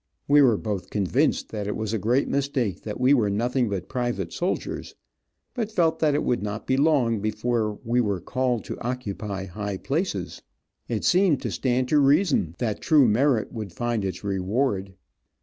We 0.27 0.41
were 0.41 0.57
both 0.57 0.89
convinced 0.89 1.49
that 1.49 1.67
it 1.67 1.75
was 1.75 1.93
a 1.93 1.99
great 1.99 2.27
mistake 2.27 2.81
that 2.81 2.99
we 2.99 3.13
were 3.13 3.29
nothing 3.29 3.69
but 3.69 3.87
private 3.87 4.33
soldiers, 4.33 4.95
but 5.53 5.71
felt 5.71 5.99
that 5.99 6.15
it 6.15 6.23
would 6.23 6.41
not 6.41 6.65
be 6.65 6.75
long 6.75 7.19
before 7.19 7.77
we 7.83 8.01
were 8.01 8.19
called 8.19 8.63
to 8.63 8.79
occupy 8.81 9.45
high 9.45 9.77
places. 9.77 10.41
It 10.87 11.03
seemed 11.05 11.39
to 11.43 11.51
stand 11.51 11.87
to 11.89 11.99
reason 11.99 12.55
that 12.57 12.81
true 12.81 13.07
merit 13.07 13.51
would 13.53 13.73
find 13.73 14.03
its 14.03 14.23
reward. 14.23 14.95